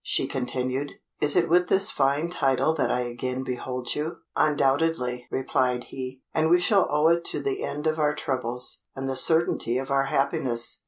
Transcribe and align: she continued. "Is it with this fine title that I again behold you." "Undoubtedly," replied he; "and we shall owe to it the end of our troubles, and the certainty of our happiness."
she 0.03 0.25
continued. 0.27 0.91
"Is 1.19 1.35
it 1.35 1.47
with 1.47 1.67
this 1.69 1.91
fine 1.91 2.27
title 2.31 2.73
that 2.73 2.89
I 2.89 3.01
again 3.01 3.43
behold 3.43 3.93
you." 3.93 4.15
"Undoubtedly," 4.35 5.27
replied 5.29 5.83
he; 5.89 6.23
"and 6.33 6.49
we 6.49 6.59
shall 6.59 6.87
owe 6.89 7.19
to 7.19 7.37
it 7.37 7.43
the 7.43 7.61
end 7.63 7.85
of 7.85 7.99
our 7.99 8.15
troubles, 8.15 8.85
and 8.95 9.07
the 9.07 9.15
certainty 9.15 9.77
of 9.77 9.91
our 9.91 10.05
happiness." 10.05 10.79